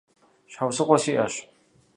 Щхьэусыгъуэ 0.51 0.97
сиӀэщ. 1.03 1.33